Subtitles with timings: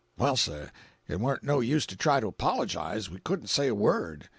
[0.17, 0.71] "Well sir,
[1.07, 4.29] it warn't no use to try to apologize—we couldn't say a word.